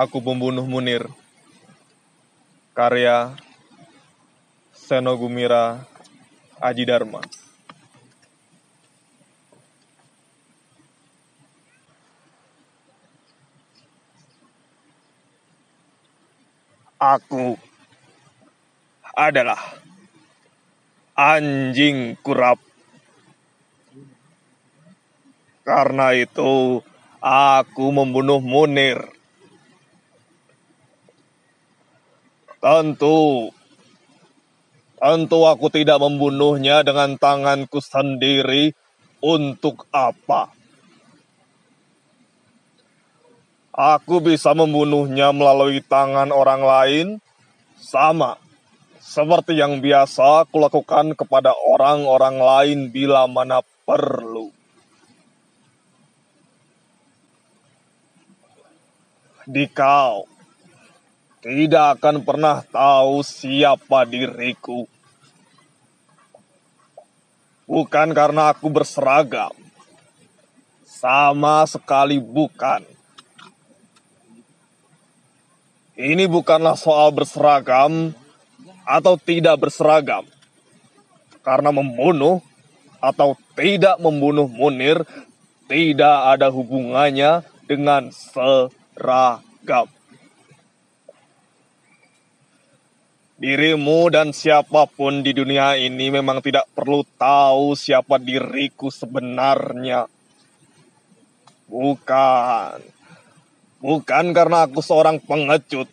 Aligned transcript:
Aku 0.00 0.24
Pembunuh 0.24 0.64
Munir 0.64 1.04
Karya 2.72 3.36
Seno 4.72 5.12
Gumira 5.20 5.84
Aji 6.56 6.88
Dharma 6.88 7.20
Aku 16.96 17.60
adalah 19.12 19.60
anjing 21.12 22.16
kurap. 22.24 22.56
Karena 25.64 26.12
itu, 26.16 26.84
aku 27.20 27.84
membunuh 27.88 28.40
Munir. 28.40 29.19
Tentu, 32.60 33.48
tentu 35.00 35.38
aku 35.48 35.72
tidak 35.72 35.96
membunuhnya 35.96 36.84
dengan 36.84 37.16
tanganku 37.16 37.80
sendiri. 37.80 38.76
Untuk 39.20 39.84
apa? 39.92 40.48
Aku 43.72 44.24
bisa 44.24 44.56
membunuhnya 44.56 45.28
melalui 45.32 45.84
tangan 45.84 46.32
orang 46.32 46.62
lain, 46.64 47.06
sama 47.76 48.40
seperti 49.00 49.56
yang 49.56 49.80
biasa 49.80 50.48
kulakukan 50.48 51.16
kepada 51.16 51.52
orang-orang 51.52 52.36
lain 52.40 52.78
bila 52.92 53.28
mana 53.28 53.64
perlu. 53.84 54.52
Dikau 59.44 60.39
tidak 61.40 61.96
akan 61.96 62.20
pernah 62.20 62.60
tahu 62.68 63.24
siapa 63.24 64.04
diriku. 64.04 64.84
Bukan 67.64 68.12
karena 68.12 68.52
aku 68.52 68.68
berseragam. 68.68 69.56
Sama 70.84 71.64
sekali 71.64 72.20
bukan. 72.20 72.84
Ini 75.96 76.28
bukanlah 76.28 76.76
soal 76.76 77.08
berseragam 77.12 78.12
atau 78.84 79.16
tidak 79.16 79.64
berseragam. 79.64 80.28
Karena 81.40 81.72
membunuh 81.72 82.44
atau 83.00 83.32
tidak 83.56 83.96
membunuh 83.96 84.44
Munir 84.44 85.08
tidak 85.64 86.36
ada 86.36 86.52
hubungannya 86.52 87.48
dengan 87.64 88.12
seragam. 88.12 89.88
Dirimu 93.40 94.12
dan 94.12 94.36
siapa 94.36 94.84
pun 94.84 95.24
di 95.24 95.32
dunia 95.32 95.72
ini 95.72 96.12
memang 96.12 96.44
tidak 96.44 96.68
perlu 96.76 97.00
tahu 97.16 97.72
siapa 97.72 98.20
diriku 98.20 98.92
sebenarnya. 98.92 100.04
Bukan. 101.64 102.76
Bukan 103.80 104.24
karena 104.36 104.68
aku 104.68 104.84
seorang 104.84 105.16
pengecut. 105.24 105.88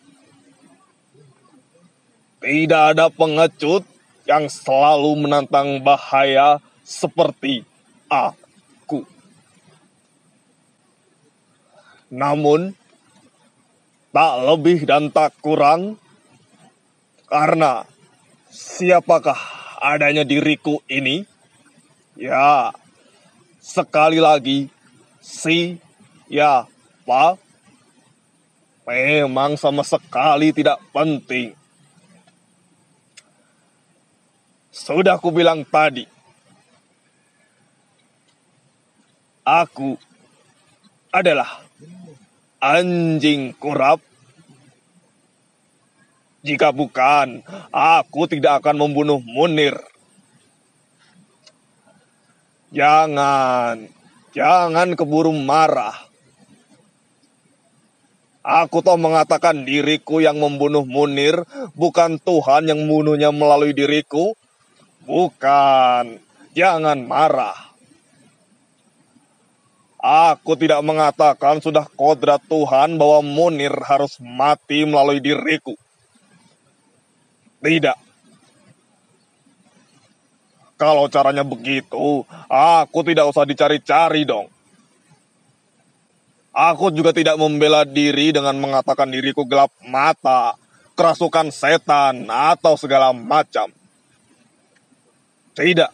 Tidak 2.44 2.84
ada 2.92 3.08
pengecut 3.08 3.88
yang 4.28 4.44
selalu 4.52 5.24
menantang 5.24 5.80
bahaya 5.80 6.60
seperti 6.84 7.64
aku. 8.12 9.08
Namun, 12.12 12.76
tak 14.12 14.34
lebih 14.44 14.84
dan 14.84 15.08
tak 15.08 15.32
kurang, 15.40 15.96
karena 17.28 17.84
siapakah 18.48 19.38
adanya 19.78 20.24
diriku 20.24 20.80
ini? 20.88 21.28
Ya, 22.18 22.74
sekali 23.62 24.18
lagi, 24.18 24.66
si, 25.22 25.78
ya, 26.26 26.66
pa, 27.06 27.38
memang 28.88 29.54
sama 29.54 29.86
sekali 29.86 30.50
tidak 30.50 30.82
penting. 30.90 31.54
Sudah 34.74 35.14
aku 35.20 35.30
bilang 35.30 35.62
tadi, 35.62 36.08
aku 39.46 39.94
adalah 41.14 41.62
anjing 42.58 43.54
kurap 43.54 44.07
jika 46.46 46.70
bukan, 46.70 47.42
aku 47.74 48.30
tidak 48.30 48.62
akan 48.62 48.86
membunuh 48.86 49.18
Munir. 49.18 49.74
Jangan, 52.70 53.88
jangan 54.36 54.88
keburu 54.94 55.34
marah. 55.34 55.96
Aku 58.48 58.80
toh 58.80 58.96
mengatakan 58.96 59.66
diriku 59.66 60.22
yang 60.22 60.38
membunuh 60.38 60.86
Munir, 60.86 61.42
bukan 61.74 62.22
Tuhan 62.22 62.70
yang 62.70 62.86
membunuhnya 62.86 63.34
melalui 63.34 63.74
diriku. 63.74 64.32
Bukan, 65.04 66.22
jangan 66.54 66.98
marah. 67.02 67.56
Aku 69.98 70.54
tidak 70.54 70.78
mengatakan 70.86 71.58
sudah 71.58 71.84
kodrat 71.98 72.38
Tuhan 72.46 72.94
bahwa 72.96 73.26
Munir 73.26 73.74
harus 73.82 74.16
mati 74.22 74.86
melalui 74.86 75.18
diriku. 75.18 75.74
Tidak. 77.58 77.98
Kalau 80.78 81.10
caranya 81.10 81.42
begitu, 81.42 82.22
aku 82.46 82.98
tidak 83.02 83.26
usah 83.26 83.42
dicari-cari 83.42 84.22
dong. 84.22 84.46
Aku 86.54 86.94
juga 86.94 87.10
tidak 87.10 87.34
membela 87.34 87.82
diri 87.82 88.30
dengan 88.30 88.54
mengatakan 88.58 89.10
diriku 89.10 89.42
gelap 89.42 89.74
mata, 89.82 90.54
kerasukan 90.94 91.50
setan, 91.50 92.30
atau 92.30 92.78
segala 92.78 93.10
macam. 93.10 93.70
Tidak. 95.58 95.90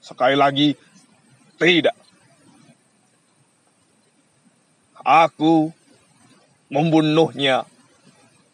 Sekali 0.00 0.36
lagi, 0.36 0.72
tidak. 1.60 1.96
Aku 5.00 5.72
membunuhnya 6.72 7.64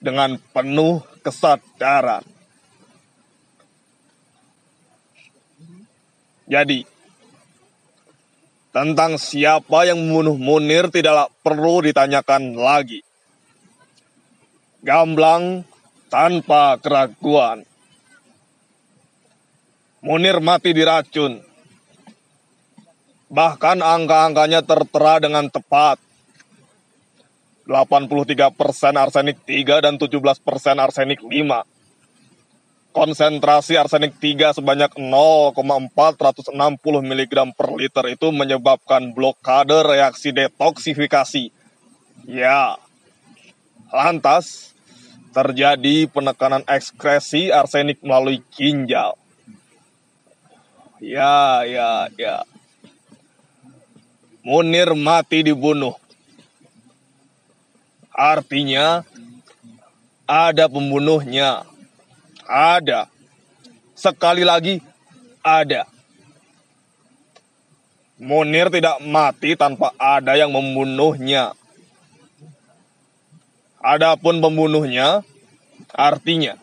dengan 0.03 0.39
penuh 0.51 1.03
kesadaran. 1.27 2.23
Jadi, 6.47 6.87
tentang 8.71 9.19
siapa 9.19 9.83
yang 9.83 9.99
membunuh 9.99 10.39
Munir 10.39 10.87
tidaklah 10.95 11.27
perlu 11.43 11.83
ditanyakan 11.83 12.55
lagi. 12.55 13.03
Gamblang 14.87 15.67
tanpa 16.07 16.79
keraguan. 16.79 17.67
Munir 19.99 20.39
mati 20.39 20.71
diracun. 20.71 21.43
Bahkan 23.27 23.83
angka-angkanya 23.83 24.63
tertera 24.63 25.19
dengan 25.19 25.51
tepat. 25.51 25.99
83% 27.67 28.55
arsenik 28.95 29.43
3 29.43 29.83
dan 29.83 29.99
17% 29.99 30.39
arsenik 30.79 31.19
5. 31.19 31.67
Konsentrasi 32.95 33.75
arsenik 33.77 34.17
3 34.23 34.57
sebanyak 34.57 34.95
0,460 34.95 36.55
mg 37.03 37.35
per 37.59 37.69
liter 37.75 38.05
itu 38.09 38.31
menyebabkan 38.31 39.13
blokade 39.13 39.83
reaksi 39.83 40.31
detoksifikasi. 40.33 41.51
Ya, 42.25 42.79
lantas 43.91 44.73
terjadi 45.35 46.09
penekanan 46.09 46.65
ekskresi 46.65 47.53
arsenik 47.53 48.01
melalui 48.01 48.41
ginjal. 48.55 49.19
Ya, 51.03 51.67
ya, 51.69 52.09
ya. 52.17 52.49
Munir 54.41 54.97
mati 54.97 55.45
dibunuh 55.45 55.99
Artinya 58.17 59.05
ada 60.25 60.65
pembunuhnya. 60.73 61.69
Ada. 62.49 63.13
Sekali 63.93 64.41
lagi 64.41 64.81
ada. 65.45 65.85
Munir 68.17 68.73
tidak 68.73 68.97
mati 69.05 69.53
tanpa 69.61 69.93
ada 70.01 70.33
yang 70.33 70.49
membunuhnya. 70.49 71.53
Adapun 73.85 74.41
pembunuhnya 74.41 75.21
artinya 75.93 76.57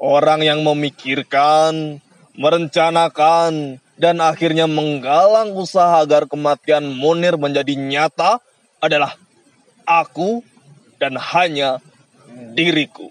orang 0.00 0.40
yang 0.40 0.64
memikirkan, 0.64 2.00
merencanakan, 2.32 3.78
dan 4.00 4.16
akhirnya 4.24 4.64
menggalang 4.64 5.52
usaha 5.52 6.00
agar 6.00 6.24
kematian 6.24 6.88
Munir 6.88 7.36
menjadi 7.36 7.76
nyata 7.76 8.40
adalah 8.80 9.12
aku 9.90 10.46
dan 11.02 11.18
hanya 11.18 11.82
diriku. 12.54 13.10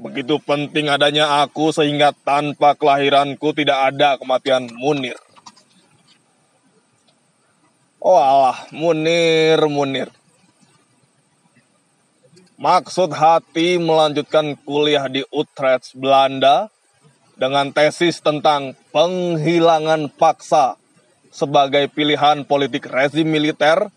Begitu 0.00 0.40
penting 0.40 0.88
adanya 0.88 1.44
aku 1.44 1.76
sehingga 1.76 2.16
tanpa 2.24 2.72
kelahiranku 2.72 3.52
tidak 3.52 3.92
ada 3.92 4.16
kematian 4.16 4.72
Munir. 4.72 5.20
Oh 8.00 8.16
Allah, 8.16 8.64
Munir, 8.72 9.60
Munir. 9.68 10.08
Maksud 12.56 13.12
hati 13.12 13.76
melanjutkan 13.76 14.56
kuliah 14.64 15.04
di 15.04 15.20
Utrecht, 15.28 15.92
Belanda 15.92 16.72
dengan 17.36 17.68
tesis 17.68 18.24
tentang 18.24 18.72
penghilangan 18.92 20.08
paksa 20.16 20.79
sebagai 21.30 21.86
pilihan 21.90 22.42
politik 22.44 22.90
rezim 22.90 23.26
militer 23.26 23.88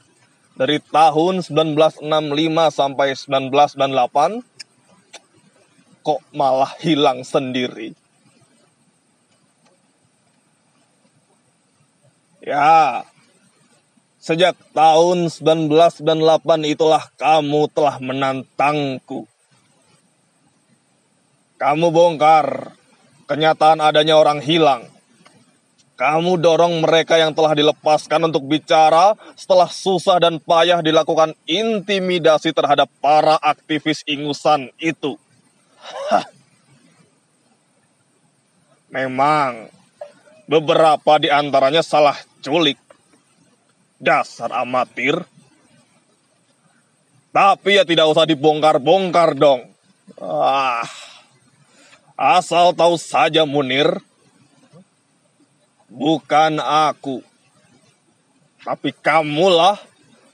dari 0.53 0.77
tahun 0.80 1.41
1965 1.41 2.06
sampai 2.69 3.18
1998 3.18 4.45
kok 6.06 6.21
malah 6.31 6.71
hilang 6.80 7.25
sendiri. 7.25 7.97
Ya, 12.44 13.07
Sejak 14.24 14.56
tahun 14.71 15.27
1998 15.27 16.63
itulah 16.63 17.03
kamu 17.19 17.68
telah 17.75 18.00
menantangku. 18.00 19.27
Kamu 21.59 21.91
bongkar 21.91 22.71
kenyataan 23.27 23.83
adanya 23.83 24.15
orang 24.15 24.39
hilang. 24.39 24.88
Kamu 26.04 26.36
dorong 26.36 26.84
mereka 26.84 27.16
yang 27.16 27.32
telah 27.32 27.56
dilepaskan 27.56 28.28
untuk 28.28 28.44
bicara 28.44 29.16
setelah 29.40 29.72
susah 29.72 30.20
dan 30.20 30.36
payah 30.36 30.84
dilakukan 30.84 31.32
intimidasi 31.48 32.52
terhadap 32.52 32.92
para 33.00 33.40
aktivis 33.40 34.04
ingusan 34.04 34.68
itu. 34.84 35.16
Hah. 36.12 36.28
Memang 38.92 39.72
beberapa 40.44 41.24
di 41.24 41.32
antaranya 41.32 41.80
salah 41.80 42.20
culik 42.44 42.76
Dasar 43.96 44.52
amatir. 44.52 45.24
Tapi 47.32 47.80
ya 47.80 47.88
tidak 47.88 48.12
usah 48.12 48.28
dibongkar-bongkar 48.28 49.40
dong. 49.40 49.72
Ah, 50.20 50.84
asal 52.20 52.76
tahu 52.76 53.00
saja 53.00 53.48
Munir, 53.48 54.04
bukan 55.94 56.57
aku, 56.57 57.22
tapi 58.66 58.90
kamulah 58.90 59.78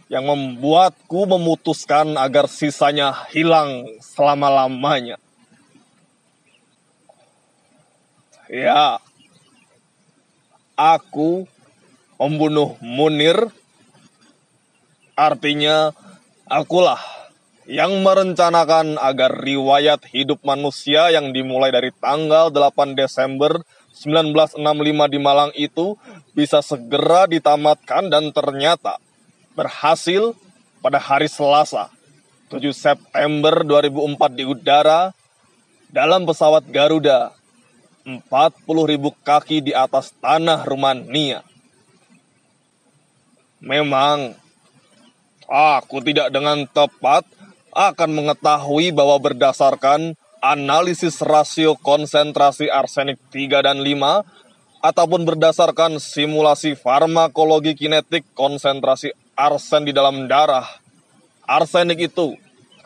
yang 0.07 0.23
membuatku 0.23 1.27
memutuskan 1.27 2.15
agar 2.15 2.47
sisanya 2.47 3.27
hilang 3.35 3.83
selama-lamanya. 3.99 5.19
Ya, 8.49 8.97
aku 10.73 11.45
membunuh 12.17 12.73
Munir 12.81 13.51
Artinya, 15.19 15.91
akulah 16.47 17.03
yang 17.67 17.91
merencanakan 18.07 18.95
agar 18.95 19.35
riwayat 19.35 20.07
hidup 20.07 20.39
manusia 20.47 21.11
yang 21.11 21.35
dimulai 21.35 21.75
dari 21.75 21.91
tanggal 21.91 22.47
8 22.47 22.95
Desember 22.95 23.59
1965 23.99 24.59
di 25.11 25.19
Malang 25.19 25.51
itu 25.59 25.99
bisa 26.31 26.63
segera 26.63 27.27
ditamatkan 27.27 28.07
dan 28.07 28.31
ternyata 28.31 28.95
berhasil 29.59 30.31
pada 30.79 30.95
hari 30.95 31.27
Selasa 31.27 31.91
7 32.47 32.63
September 32.71 33.67
2004 33.67 34.39
di 34.39 34.43
udara 34.47 35.11
dalam 35.91 36.23
pesawat 36.23 36.63
Garuda 36.71 37.35
40.000 38.07 38.23
kaki 39.27 39.69
di 39.69 39.75
atas 39.75 40.15
tanah 40.17 40.63
Rumania. 40.63 41.43
Memang 43.59 44.39
Aku 45.49 45.97
tidak 46.05 46.29
dengan 46.29 46.61
tepat 46.69 47.25
akan 47.73 48.09
mengetahui 48.13 48.93
bahwa 48.93 49.17
berdasarkan 49.17 50.13
analisis 50.39 51.19
rasio 51.23 51.75
konsentrasi 51.79 52.71
arsenik 52.71 53.19
3 53.31 53.63
dan 53.63 53.83
5 53.83 54.23
ataupun 54.79 55.27
berdasarkan 55.27 55.99
simulasi 55.99 56.75
farmakologi 56.79 57.75
kinetik 57.75 58.23
konsentrasi 58.35 59.11
arsen 59.35 59.87
di 59.87 59.93
dalam 59.95 60.27
darah. 60.27 60.67
Arsenik 61.43 62.11
itu 62.11 62.35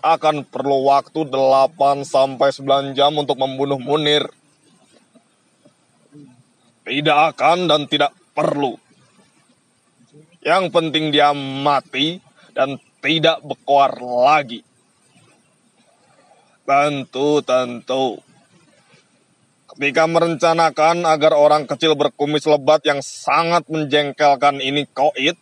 akan 0.04 0.44
perlu 0.44 0.90
waktu 0.90 1.30
8 1.30 2.04
sampai 2.04 2.50
9 2.52 2.98
jam 2.98 3.14
untuk 3.16 3.40
membunuh 3.40 3.80
Munir. 3.80 4.28
Tidak 6.84 7.18
akan 7.34 7.72
dan 7.72 7.88
tidak 7.88 8.12
perlu. 8.36 8.76
Yang 10.44 10.76
penting 10.76 11.16
dia 11.16 11.32
mati 11.36 12.20
dan 12.52 12.76
tidak 13.00 13.40
berkoar 13.40 13.96
lagi. 14.04 14.60
Tentu, 16.64 17.44
tentu. 17.44 18.24
Ketika 19.74 20.08
merencanakan 20.08 21.04
agar 21.04 21.36
orang 21.36 21.68
kecil 21.68 21.98
berkumis 21.98 22.48
lebat 22.48 22.80
yang 22.88 23.04
sangat 23.04 23.68
menjengkelkan 23.68 24.64
ini 24.64 24.88
koit, 24.88 25.36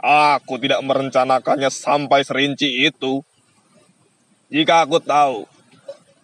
aku 0.00 0.56
tidak 0.56 0.80
merencanakannya 0.80 1.68
sampai 1.68 2.24
serinci 2.24 2.88
itu. 2.88 3.20
Jika 4.48 4.88
aku 4.88 5.04
tahu 5.04 5.44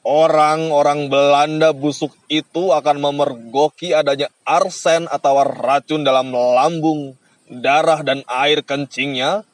orang-orang 0.06 1.10
Belanda 1.12 1.76
busuk 1.76 2.14
itu 2.32 2.72
akan 2.72 2.96
memergoki 3.02 3.92
adanya 3.92 4.32
arsen 4.46 5.04
atau 5.10 5.42
racun 5.44 6.00
dalam 6.06 6.32
lambung, 6.32 7.18
darah, 7.50 8.00
dan 8.06 8.24
air 8.24 8.62
kencingnya, 8.64 9.44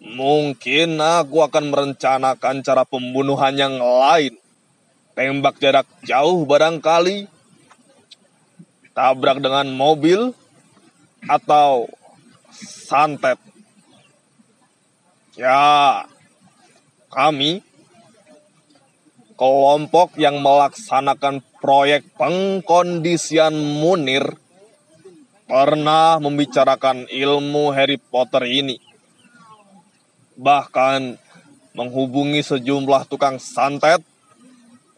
Mungkin 0.00 0.96
aku 0.96 1.44
akan 1.44 1.68
merencanakan 1.68 2.64
cara 2.64 2.88
pembunuhan 2.88 3.52
yang 3.52 3.76
lain. 3.76 4.32
Tembak 5.12 5.60
jarak 5.60 5.84
jauh 6.08 6.48
barangkali. 6.48 7.28
Tabrak 8.96 9.44
dengan 9.44 9.68
mobil. 9.68 10.32
Atau 11.28 11.92
santet. 12.56 13.36
Ya, 15.36 16.08
kami 17.12 17.60
kelompok 19.36 20.16
yang 20.16 20.40
melaksanakan 20.40 21.44
proyek 21.60 22.08
pengkondisian 22.16 23.52
Munir 23.52 24.36
pernah 25.44 26.20
membicarakan 26.20 27.08
ilmu 27.08 27.72
Harry 27.72 27.96
Potter 27.96 28.44
ini 28.48 28.89
bahkan 30.40 31.20
menghubungi 31.76 32.40
sejumlah 32.40 33.04
tukang 33.12 33.36
santet. 33.36 34.00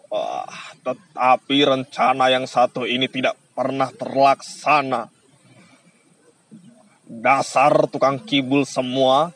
Wah, 0.07 0.47
tetapi 0.87 1.59
rencana 1.67 2.31
yang 2.31 2.47
satu 2.47 2.87
ini 2.87 3.11
tidak 3.11 3.35
pernah 3.59 3.91
terlaksana. 3.91 5.11
Dasar 7.11 7.91
tukang 7.91 8.23
kibul 8.23 8.63
semua. 8.63 9.35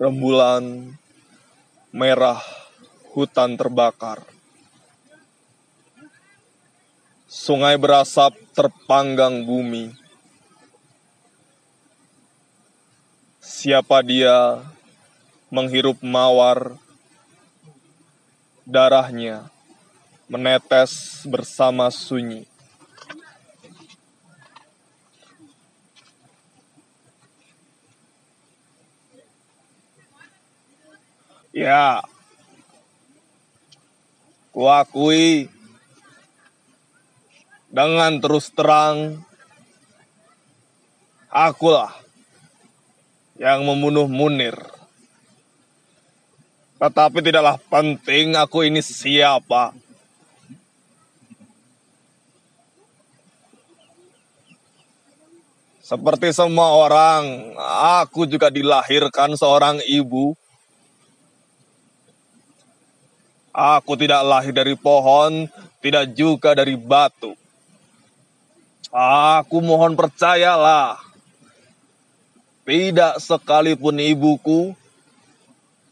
Rembulan 0.00 0.96
merah 1.92 2.40
hutan 3.12 3.60
terbakar. 3.60 4.39
Sungai 7.30 7.78
berasap 7.78 8.34
terpanggang 8.58 9.46
bumi. 9.46 9.94
Siapa 13.38 14.02
dia 14.02 14.66
menghirup 15.46 16.02
mawar, 16.02 16.74
darahnya 18.66 19.46
menetes 20.26 21.22
bersama 21.22 21.86
sunyi. 21.94 22.50
Ya, 31.54 32.02
kuakui 34.50 35.59
dengan 37.70 38.18
terus 38.18 38.50
terang, 38.50 39.22
akulah 41.30 41.94
yang 43.38 43.62
membunuh 43.62 44.10
Munir. 44.10 44.58
Tetapi 46.82 47.22
tidaklah 47.22 47.56
penting 47.70 48.34
aku 48.34 48.66
ini 48.66 48.82
siapa. 48.82 49.72
Seperti 55.90 56.30
semua 56.30 56.70
orang, 56.70 57.54
aku 58.06 58.22
juga 58.22 58.46
dilahirkan 58.46 59.34
seorang 59.34 59.82
ibu. 59.90 60.38
Aku 63.50 63.98
tidak 63.98 64.22
lahir 64.22 64.54
dari 64.54 64.78
pohon, 64.78 65.50
tidak 65.82 66.14
juga 66.14 66.54
dari 66.54 66.78
batu. 66.78 67.39
Aku 68.90 69.62
mohon 69.62 69.94
percayalah, 69.94 70.98
tidak 72.66 73.22
sekalipun 73.22 74.02
ibuku 74.02 74.74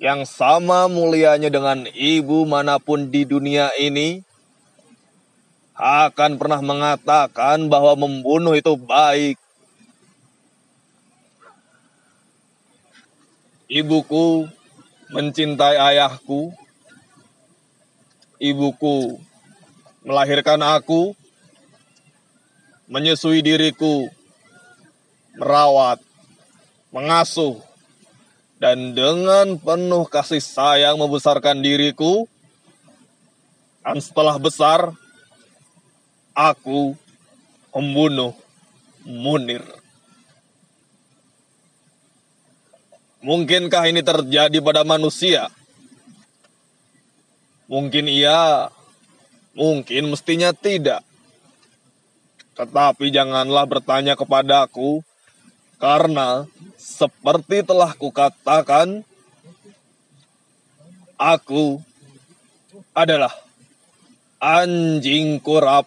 yang 0.02 0.26
sama 0.26 0.90
mulianya 0.90 1.46
dengan 1.46 1.86
ibu 1.94 2.42
mana 2.42 2.82
pun 2.82 3.06
di 3.06 3.22
dunia 3.22 3.70
ini 3.78 4.26
akan 5.78 6.42
pernah 6.42 6.58
mengatakan 6.58 7.70
bahwa 7.70 7.94
membunuh 7.94 8.58
itu 8.58 8.74
baik. 8.74 9.38
Ibuku 13.70 14.50
mencintai 15.14 15.78
ayahku. 15.78 16.50
Ibuku 18.42 19.22
melahirkan 20.02 20.62
aku, 20.62 21.14
menyusui 22.88 23.44
diriku, 23.44 24.08
merawat, 25.36 26.00
mengasuh, 26.90 27.60
dan 28.58 28.96
dengan 28.96 29.54
penuh 29.60 30.08
kasih 30.08 30.42
sayang 30.42 30.98
membesarkan 30.98 31.62
diriku. 31.62 32.26
Dan 33.84 34.02
setelah 34.02 34.36
besar, 34.36 34.92
aku 36.36 36.92
membunuh 37.72 38.34
Munir. 39.08 39.64
Mungkinkah 43.24 43.88
ini 43.88 44.04
terjadi 44.04 44.60
pada 44.60 44.84
manusia? 44.84 45.48
Mungkin 47.64 48.04
iya, 48.04 48.68
mungkin 49.56 50.12
mestinya 50.12 50.52
tidak. 50.52 51.07
Tetapi 52.58 53.14
janganlah 53.14 53.70
bertanya 53.70 54.18
kepadaku, 54.18 55.06
karena 55.78 56.42
seperti 56.74 57.62
telah 57.62 57.94
kukatakan, 57.94 59.06
aku 61.14 61.78
adalah 62.90 63.30
anjing 64.42 65.38
kurap. 65.38 65.86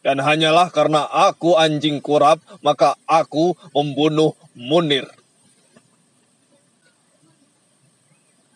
Dan 0.00 0.16
hanyalah 0.16 0.72
karena 0.72 1.04
aku 1.04 1.60
anjing 1.60 2.00
kurap, 2.00 2.40
maka 2.64 2.96
aku 3.04 3.52
membunuh 3.76 4.32
Munir. 4.56 5.04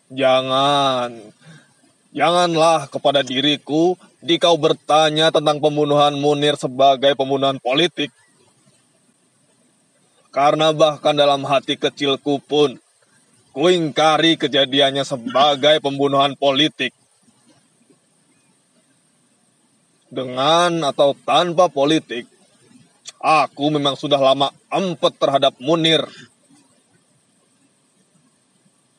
Jangan, 0.09 1.21
janganlah 2.17 2.89
kepada 2.89 3.21
diriku 3.21 4.01
jika 4.25 4.49
kau 4.49 4.57
bertanya 4.57 5.29
tentang 5.29 5.61
pembunuhan 5.61 6.17
Munir 6.17 6.57
sebagai 6.57 7.13
pembunuhan 7.13 7.61
politik. 7.61 8.09
Karena 10.33 10.73
bahkan 10.73 11.13
dalam 11.13 11.45
hati 11.45 11.77
kecilku 11.77 12.41
pun, 12.41 12.81
kuingkari 13.53 14.41
kejadiannya 14.41 15.05
sebagai 15.05 15.79
pembunuhan 15.85 16.33
politik. 16.41 16.97
Dengan 20.09 20.89
atau 20.89 21.13
tanpa 21.29 21.69
politik, 21.69 22.25
aku 23.21 23.77
memang 23.77 23.95
sudah 23.95 24.19
lama 24.19 24.49
empet 24.73 25.21
terhadap 25.21 25.53
Munir. 25.61 26.01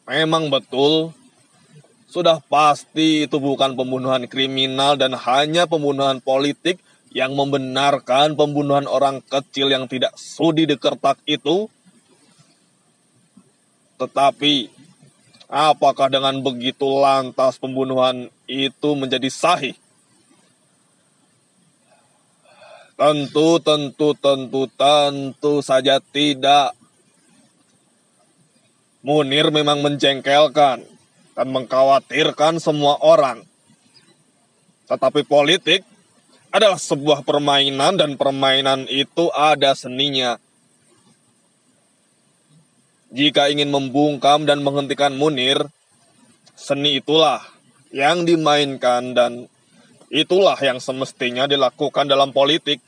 Memang 0.05 0.53
betul, 0.53 1.17
sudah 2.15 2.39
pasti 2.47 3.27
itu 3.27 3.43
bukan 3.43 3.75
pembunuhan 3.75 4.23
kriminal 4.31 4.95
dan 4.95 5.11
hanya 5.19 5.67
pembunuhan 5.67 6.23
politik 6.23 6.79
yang 7.11 7.35
membenarkan 7.35 8.39
pembunuhan 8.39 8.87
orang 8.87 9.19
kecil 9.19 9.67
yang 9.67 9.83
tidak 9.91 10.15
sudi 10.15 10.63
dikertak 10.63 11.19
itu. 11.27 11.67
Tetapi, 13.99 14.71
apakah 15.51 16.07
dengan 16.07 16.39
begitu 16.39 16.87
lantas 16.87 17.59
pembunuhan 17.59 18.31
itu 18.47 18.89
menjadi 18.95 19.27
sahih? 19.27 19.75
Tentu, 22.95 23.59
tentu, 23.59 24.15
tentu, 24.15 24.71
tentu 24.71 25.59
saja 25.59 25.99
tidak. 25.99 26.71
Munir 29.03 29.51
memang 29.51 29.83
menjengkelkan 29.83 30.94
dan 31.35 31.51
mengkhawatirkan 31.51 32.63
semua 32.63 32.97
orang. 33.03 33.43
Tetapi 34.87 35.27
politik 35.27 35.83
adalah 36.49 36.79
sebuah 36.79 37.27
permainan 37.27 37.99
dan 37.99 38.15
permainan 38.15 38.87
itu 38.87 39.27
ada 39.35 39.75
seninya. 39.75 40.39
Jika 43.11 43.51
ingin 43.51 43.71
membungkam 43.71 44.47
dan 44.47 44.63
menghentikan 44.63 45.15
Munir, 45.15 45.59
seni 46.55 46.99
itulah 46.99 47.43
yang 47.91 48.23
dimainkan 48.23 49.15
dan 49.15 49.47
itulah 50.11 50.55
yang 50.59 50.79
semestinya 50.79 51.47
dilakukan 51.47 52.07
dalam 52.07 52.31
politik. 52.31 52.79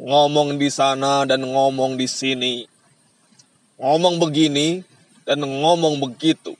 Ngomong 0.00 0.56
di 0.56 0.72
sana 0.72 1.28
dan 1.28 1.44
ngomong 1.44 2.00
di 2.00 2.08
sini 2.08 2.64
ngomong 3.80 4.20
begini 4.20 4.84
dan 5.24 5.40
ngomong 5.40 5.96
begitu. 5.98 6.52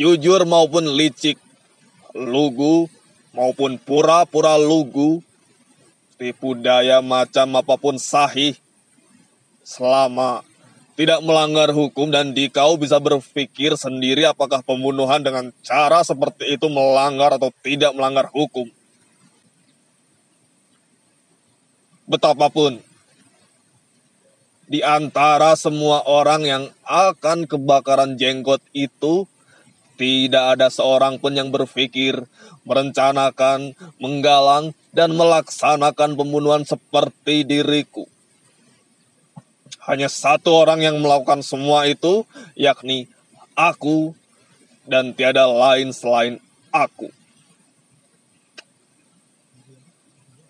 Jujur 0.00 0.48
maupun 0.48 0.96
licik, 0.96 1.36
lugu 2.16 2.88
maupun 3.36 3.76
pura-pura 3.76 4.56
lugu, 4.56 5.20
tipu 6.16 6.56
daya 6.56 7.04
macam 7.04 7.60
apa 7.60 7.76
pun 7.76 8.00
sahih, 8.00 8.56
selama 9.60 10.40
tidak 10.96 11.20
melanggar 11.20 11.68
hukum 11.76 12.08
dan 12.08 12.32
dikau 12.32 12.80
bisa 12.80 12.96
berpikir 12.96 13.76
sendiri 13.76 14.24
apakah 14.24 14.64
pembunuhan 14.64 15.20
dengan 15.20 15.52
cara 15.60 16.00
seperti 16.00 16.56
itu 16.56 16.72
melanggar 16.72 17.36
atau 17.36 17.52
tidak 17.60 17.92
melanggar 17.92 18.32
hukum. 18.32 18.72
Betapapun 22.08 22.80
di 24.64 24.80
antara 24.80 25.52
semua 25.60 26.08
orang 26.08 26.48
yang 26.48 26.64
akan 26.88 27.44
kebakaran 27.44 28.16
jenggot 28.16 28.64
itu, 28.72 29.28
tidak 30.00 30.56
ada 30.56 30.72
seorang 30.72 31.20
pun 31.20 31.36
yang 31.36 31.52
berpikir, 31.52 32.24
merencanakan, 32.64 33.76
menggalang, 34.00 34.72
dan 34.96 35.12
melaksanakan 35.12 36.16
pembunuhan 36.16 36.64
seperti 36.64 37.44
diriku. 37.44 38.08
Hanya 39.84 40.08
satu 40.08 40.56
orang 40.56 40.80
yang 40.80 40.96
melakukan 41.04 41.44
semua 41.44 41.84
itu, 41.84 42.24
yakni 42.56 43.12
aku, 43.52 44.16
dan 44.88 45.12
tiada 45.12 45.44
lain 45.44 45.92
selain 45.92 46.40
aku. 46.72 47.12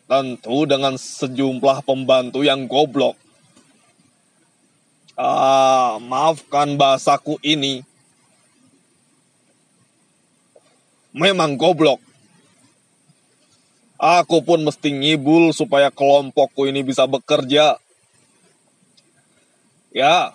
Tentu 0.07 0.59
dengan 0.71 0.95
sejumlah 0.95 1.83
pembantu 1.83 2.47
yang 2.47 2.71
goblok 2.71 3.19
Ah, 5.21 6.01
maafkan 6.01 6.81
bahasaku 6.81 7.37
ini. 7.45 7.85
Memang 11.11 11.59
goblok. 11.59 11.99
Aku 14.01 14.41
pun 14.41 14.65
mesti 14.65 14.89
ngibul 14.89 15.53
supaya 15.53 15.93
kelompokku 15.93 16.65
ini 16.65 16.81
bisa 16.81 17.05
bekerja. 17.05 17.77
Ya, 19.93 20.33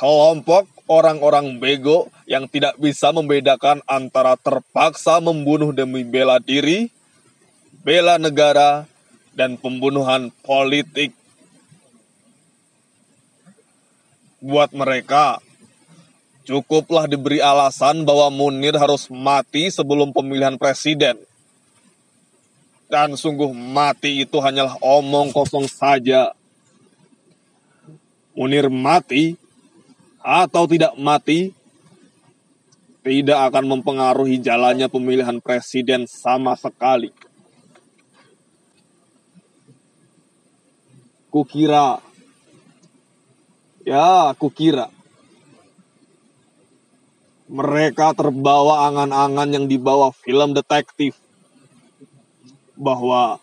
kelompok 0.00 0.64
orang-orang 0.88 1.60
bego 1.60 2.08
yang 2.24 2.48
tidak 2.48 2.80
bisa 2.80 3.12
membedakan 3.12 3.84
antara 3.84 4.40
terpaksa 4.40 5.20
membunuh 5.20 5.76
demi 5.76 6.08
bela 6.08 6.40
diri, 6.40 6.88
bela 7.84 8.16
negara, 8.16 8.88
dan 9.36 9.60
pembunuhan 9.60 10.32
politik 10.40 11.12
buat 14.40 14.72
mereka. 14.72 15.43
Cukuplah 16.44 17.08
diberi 17.08 17.40
alasan 17.40 18.04
bahwa 18.04 18.28
Munir 18.28 18.76
harus 18.76 19.08
mati 19.08 19.72
sebelum 19.72 20.12
pemilihan 20.12 20.60
presiden. 20.60 21.16
Dan 22.84 23.16
sungguh 23.16 23.48
mati 23.50 24.28
itu 24.28 24.36
hanyalah 24.44 24.76
omong 24.84 25.32
kosong 25.32 25.64
saja. 25.64 26.36
Munir 28.36 28.68
mati 28.68 29.40
atau 30.20 30.68
tidak 30.68 30.92
mati 31.00 31.56
tidak 33.04 33.52
akan 33.52 33.64
mempengaruhi 33.76 34.40
jalannya 34.40 34.88
pemilihan 34.88 35.36
presiden 35.40 36.08
sama 36.08 36.56
sekali. 36.56 37.12
Kukira, 41.28 42.00
ya 43.84 44.32
kukira, 44.38 44.93
mereka 47.48 48.16
terbawa 48.16 48.88
angan-angan 48.88 49.48
yang 49.52 49.66
dibawa 49.68 50.08
film 50.16 50.56
detektif 50.56 51.16
bahwa 52.74 53.36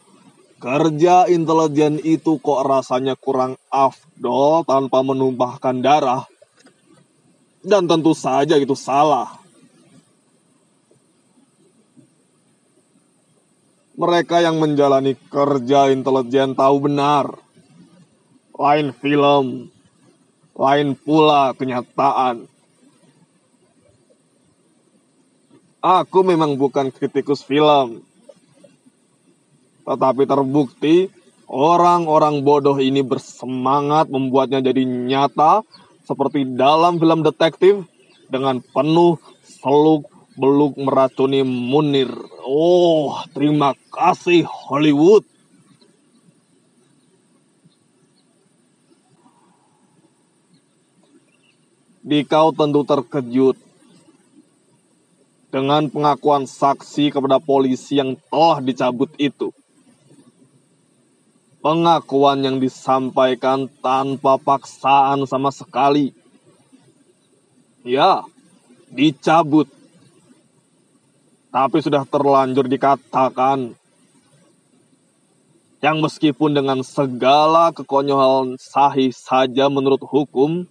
kerja 0.61 1.25
intelijen 1.29 1.97
itu 2.01 2.37
kok 2.41 2.61
rasanya 2.65 3.13
kurang 3.17 3.57
afdol 3.69 4.65
tanpa 4.65 5.01
menumpahkan 5.01 5.81
darah. 5.81 6.25
Dan 7.61 7.85
tentu 7.85 8.17
saja 8.17 8.57
itu 8.57 8.73
salah. 8.73 9.37
Mereka 13.93 14.41
yang 14.41 14.57
menjalani 14.57 15.13
kerja 15.29 15.93
intelijen 15.93 16.57
tahu 16.57 16.89
benar. 16.89 17.37
Lain 18.57 18.97
film, 18.97 19.69
lain 20.57 20.97
pula 20.97 21.53
kenyataan. 21.53 22.49
Aku 25.81 26.21
memang 26.21 26.61
bukan 26.61 26.93
kritikus 26.93 27.41
film. 27.41 28.05
Tetapi 29.81 30.29
terbukti 30.29 31.09
orang-orang 31.49 32.45
bodoh 32.45 32.77
ini 32.77 33.01
bersemangat 33.01 34.05
membuatnya 34.13 34.61
jadi 34.61 34.85
nyata 34.85 35.65
seperti 36.05 36.45
dalam 36.53 37.01
film 37.01 37.25
detektif 37.25 37.81
dengan 38.29 38.61
penuh 38.61 39.17
seluk 39.41 40.05
beluk 40.37 40.77
meracuni 40.77 41.41
Munir. 41.41 42.13
Oh, 42.45 43.17
terima 43.33 43.73
kasih 43.89 44.45
Hollywood. 44.45 45.25
Dikau 52.05 52.53
tentu 52.53 52.85
terkejut 52.85 53.70
dengan 55.51 55.91
pengakuan 55.91 56.47
saksi 56.47 57.11
kepada 57.11 57.37
polisi 57.37 57.99
yang 57.99 58.15
telah 58.31 58.63
dicabut 58.63 59.11
itu. 59.19 59.51
Pengakuan 61.61 62.41
yang 62.41 62.57
disampaikan 62.57 63.69
tanpa 63.83 64.39
paksaan 64.41 65.29
sama 65.29 65.53
sekali. 65.53 66.15
Ya, 67.85 68.25
dicabut 68.89 69.69
tapi 71.51 71.83
sudah 71.83 72.07
terlanjur 72.07 72.63
dikatakan 72.71 73.75
yang 75.83 75.97
meskipun 75.99 76.55
dengan 76.55 76.79
segala 76.79 77.75
kekonyolan 77.75 78.55
sahih 78.55 79.11
saja 79.11 79.67
menurut 79.67 79.99
hukum 79.99 80.63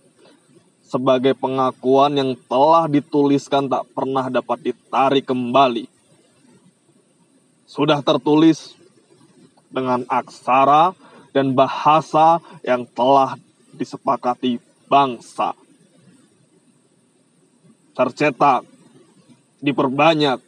sebagai 0.90 1.38
pengakuan 1.38 2.18
yang 2.18 2.30
telah 2.50 2.90
dituliskan 2.90 3.70
tak 3.70 3.86
pernah 3.94 4.26
dapat 4.26 4.74
ditarik 4.74 5.22
kembali. 5.22 5.86
Sudah 7.70 8.02
tertulis 8.02 8.74
dengan 9.70 10.02
aksara 10.10 10.90
dan 11.30 11.54
bahasa 11.54 12.42
yang 12.66 12.82
telah 12.90 13.38
disepakati 13.70 14.58
bangsa. 14.90 15.54
Tercetak, 17.94 18.66
diperbanyak, 19.62 20.42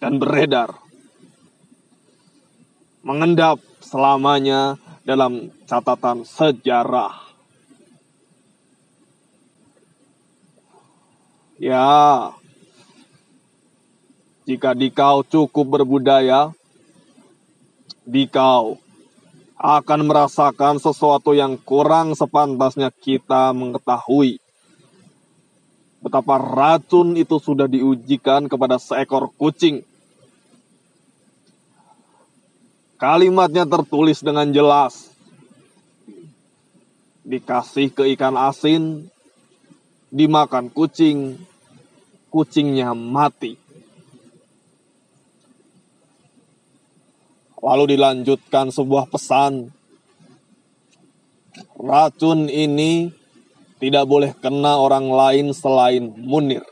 dan 0.00 0.16
beredar. 0.16 0.80
Mengendap 3.04 3.60
selamanya 3.84 4.80
dalam 5.04 5.52
catatan 5.68 6.24
sejarah. 6.24 7.29
Ya, 11.60 12.32
jika 14.48 14.72
dikau 14.72 15.20
cukup 15.20 15.76
berbudaya, 15.76 16.56
dikau 18.08 18.80
akan 19.60 20.00
merasakan 20.08 20.80
sesuatu 20.80 21.36
yang 21.36 21.60
kurang 21.60 22.16
sepantasnya 22.16 22.88
kita 22.88 23.52
mengetahui. 23.52 24.40
Betapa 26.00 26.40
racun 26.40 27.12
itu 27.20 27.36
sudah 27.36 27.68
diujikan 27.68 28.48
kepada 28.48 28.80
seekor 28.80 29.28
kucing. 29.36 29.84
Kalimatnya 32.96 33.68
tertulis 33.68 34.24
dengan 34.24 34.48
jelas. 34.48 35.12
Dikasih 37.20 37.92
ke 37.92 38.08
ikan 38.16 38.40
asin, 38.40 39.12
dimakan 40.08 40.72
kucing, 40.72 41.36
kucingnya 42.30 42.94
mati. 42.94 43.58
Lalu 47.60 47.98
dilanjutkan 47.98 48.72
sebuah 48.72 49.10
pesan. 49.12 49.68
Racun 51.76 52.48
ini 52.48 53.12
tidak 53.76 54.08
boleh 54.08 54.32
kena 54.38 54.80
orang 54.80 55.12
lain 55.12 55.46
selain 55.52 56.08
Munir. 56.16 56.64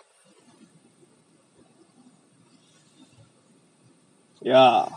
Ya, 4.41 4.89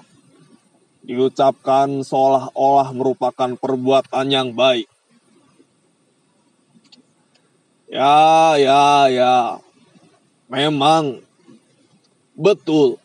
diucapkan 1.04 2.08
seolah-olah 2.08 2.96
merupakan 2.96 3.52
perbuatan 3.58 4.32
yang 4.32 4.56
baik. 4.56 4.88
Ya, 7.92 8.56
ya, 8.56 9.12
ya. 9.12 9.36
Memang 10.52 11.24
betul. 12.36 13.00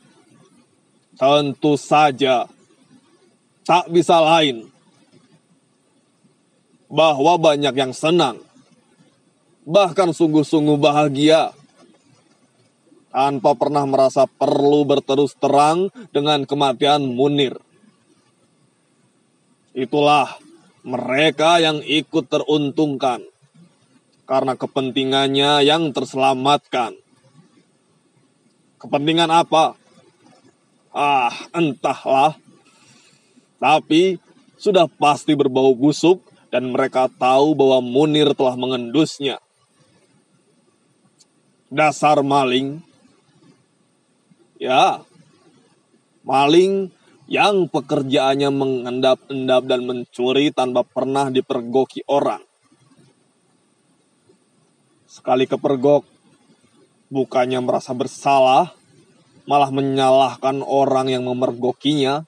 Tentu 1.16 1.78
saja 1.78 2.44
tak 3.64 3.88
bisa 3.88 4.20
lain 4.20 4.68
bahwa 6.92 7.40
banyak 7.40 7.72
yang 7.72 7.94
senang, 7.96 8.36
bahkan 9.64 10.12
sungguh-sungguh 10.12 10.76
bahagia 10.76 11.56
tanpa 13.08 13.56
pernah 13.56 13.88
merasa 13.88 14.28
perlu 14.28 14.84
berterus 14.84 15.32
terang 15.40 15.88
dengan 16.12 16.44
kematian 16.44 17.00
Munir. 17.08 17.56
Itulah 19.72 20.36
mereka 20.84 21.64
yang 21.64 21.80
ikut 21.80 22.28
teruntungkan 22.28 23.24
karena 24.28 24.52
kepentingannya 24.52 25.64
yang 25.64 25.96
terselamatkan. 25.96 27.05
Kepentingan 28.76 29.32
apa? 29.32 29.72
Ah, 30.92 31.32
entahlah. 31.52 32.36
Tapi 33.56 34.20
sudah 34.56 34.88
pasti 34.88 35.32
berbau 35.36 35.72
busuk 35.72 36.20
dan 36.52 36.72
mereka 36.72 37.08
tahu 37.08 37.52
bahwa 37.56 37.84
Munir 37.84 38.32
telah 38.36 38.56
mengendusnya. 38.56 39.40
Dasar 41.72 42.20
maling. 42.24 42.80
Ya, 44.56 45.04
maling 46.24 46.88
yang 47.28 47.68
pekerjaannya 47.68 48.48
mengendap-endap 48.48 49.62
dan 49.68 49.84
mencuri 49.84 50.48
tanpa 50.48 50.80
pernah 50.86 51.28
dipergoki 51.28 52.00
orang. 52.08 52.40
Sekali 55.04 55.44
kepergok, 55.44 56.08
bukannya 57.10 57.62
merasa 57.62 57.94
bersalah, 57.94 58.74
malah 59.46 59.70
menyalahkan 59.70 60.62
orang 60.62 61.10
yang 61.10 61.24
memergokinya. 61.26 62.26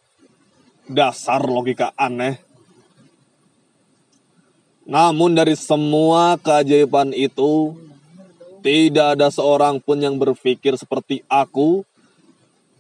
Dasar 0.89 1.45
logika 1.45 1.93
aneh. 2.01 2.41
Namun 4.89 5.37
dari 5.37 5.53
semua 5.53 6.41
keajaiban 6.41 7.13
itu, 7.13 7.77
tidak 8.65 9.21
ada 9.21 9.29
seorang 9.29 9.85
pun 9.85 10.01
yang 10.01 10.17
berpikir 10.17 10.81
seperti 10.81 11.21
aku 11.29 11.85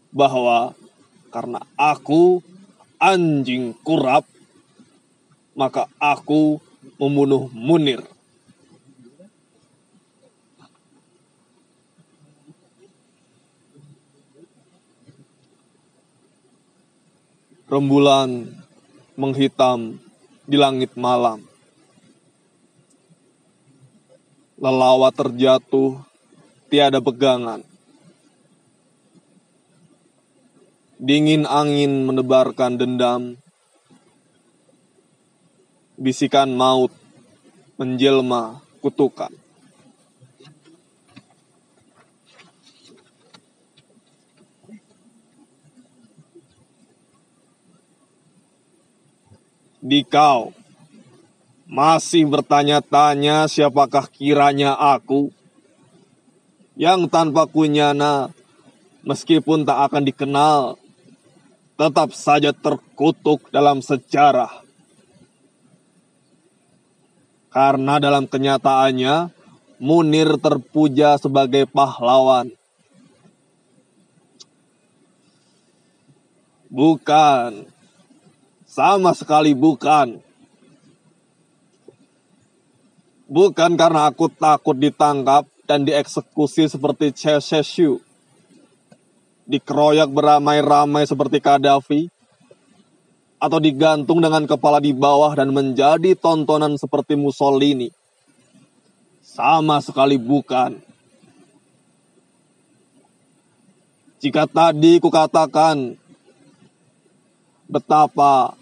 bahwa 0.08 0.72
karena 1.28 1.60
aku 1.76 2.40
anjing 2.96 3.76
kurap, 3.84 4.24
maka 5.52 5.84
aku 6.00 6.56
membunuh 6.96 7.52
Munir. 7.52 8.00
Rembulan 17.68 18.48
menghitam 19.12 20.00
di 20.48 20.56
langit 20.56 20.96
malam. 20.96 21.44
Lelawa 24.56 25.12
terjatuh, 25.12 26.00
tiada 26.72 27.04
pegangan. 27.04 27.60
Dingin 30.96 31.44
angin 31.44 32.08
menebarkan 32.08 32.80
dendam. 32.80 33.36
Bisikan 36.00 36.56
maut 36.56 36.96
menjelma 37.76 38.64
kutukan. 38.80 39.47
Di 49.78 50.02
kau 50.02 50.50
masih 51.68 52.26
bertanya-tanya 52.26 53.46
siapakah 53.46 54.08
kiranya 54.10 54.74
aku 54.74 55.30
yang 56.78 57.06
tanpa 57.06 57.44
kunyana 57.44 58.32
meskipun 59.06 59.62
tak 59.62 59.78
akan 59.90 60.02
dikenal 60.02 60.80
tetap 61.78 62.10
saja 62.10 62.50
terkutuk 62.50 63.46
dalam 63.54 63.78
sejarah. 63.78 64.50
Karena 67.54 68.02
dalam 68.02 68.26
kenyataannya, 68.26 69.30
Munir 69.78 70.42
terpuja 70.42 71.14
sebagai 71.22 71.70
pahlawan. 71.70 72.50
Bukan, 76.66 77.62
sama 78.78 79.10
sekali 79.10 79.58
bukan. 79.58 80.22
Bukan 83.26 83.74
karena 83.74 84.06
aku 84.06 84.30
takut 84.30 84.78
ditangkap 84.78 85.50
dan 85.66 85.82
dieksekusi 85.82 86.70
seperti 86.70 87.10
Ceausescu 87.10 87.98
dikeroyak 89.48 90.12
beramai-ramai 90.12 91.08
seperti 91.08 91.40
Kadafi, 91.40 92.12
atau 93.38 93.62
digantung 93.62 94.18
dengan 94.18 94.44
kepala 94.44 94.82
di 94.82 94.90
bawah 94.90 95.32
dan 95.32 95.54
menjadi 95.54 96.12
tontonan 96.18 96.74
seperti 96.74 97.14
Mussolini. 97.14 97.88
Sama 99.22 99.78
sekali 99.78 100.18
bukan. 100.18 100.74
Jika 104.18 104.50
tadi 104.50 104.98
kukatakan 104.98 105.94
betapa 107.70 108.57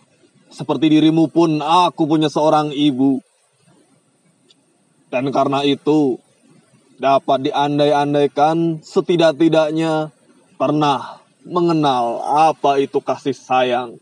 seperti 0.57 0.89
dirimu 0.89 1.29
pun 1.29 1.61
aku 1.61 2.09
punya 2.09 2.33
seorang 2.33 2.73
ibu. 2.73 3.21
Dan 5.13 5.29
karena 5.29 5.61
itu 5.69 6.17
dapat 6.97 7.53
diandai-andaikan 7.53 8.81
setidak-tidaknya 8.81 10.09
pernah 10.57 11.21
mengenal 11.45 12.25
apa 12.25 12.81
itu 12.81 12.97
kasih 13.05 13.37
sayang. 13.37 14.01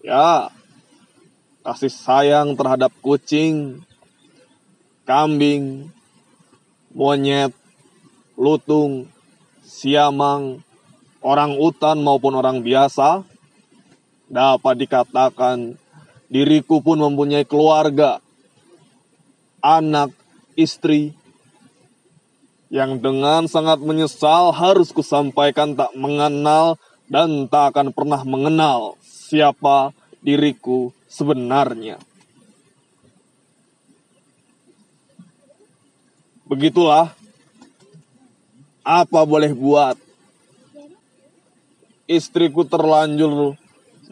Ya, 0.00 0.48
kasih 1.60 1.92
sayang 1.92 2.56
terhadap 2.56 2.90
kucing, 3.04 3.84
kambing, 5.04 5.92
monyet, 6.90 7.52
lutung, 8.34 9.12
siamang, 9.62 10.64
orang 11.22 11.54
utan 11.60 12.00
maupun 12.02 12.34
orang 12.34 12.64
biasa, 12.64 13.22
dapat 14.32 14.80
dikatakan 14.80 15.76
diriku 16.32 16.80
pun 16.80 16.96
mempunyai 16.96 17.44
keluarga, 17.44 18.24
anak, 19.60 20.16
istri, 20.56 21.12
yang 22.72 22.96
dengan 22.96 23.44
sangat 23.44 23.84
menyesal 23.84 24.56
harus 24.56 24.96
kusampaikan 24.96 25.76
tak 25.76 25.92
mengenal 25.92 26.80
dan 27.04 27.44
tak 27.44 27.76
akan 27.76 27.92
pernah 27.92 28.24
mengenal 28.24 28.96
siapa 29.04 29.92
diriku 30.24 30.96
sebenarnya. 31.04 32.00
Begitulah, 36.48 37.12
apa 38.80 39.20
boleh 39.28 39.52
buat? 39.52 40.00
Istriku 42.08 42.64
terlanjur 42.64 43.60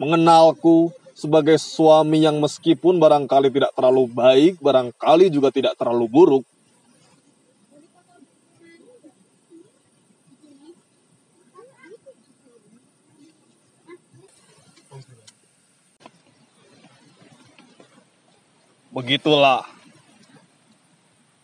mengenalku 0.01 0.89
sebagai 1.13 1.61
suami 1.61 2.25
yang 2.25 2.41
meskipun 2.41 2.97
barangkali 2.97 3.53
tidak 3.53 3.77
terlalu 3.77 4.09
baik, 4.09 4.57
barangkali 4.57 5.29
juga 5.29 5.53
tidak 5.53 5.77
terlalu 5.77 6.09
buruk, 6.09 6.43
Begitulah. 18.91 19.63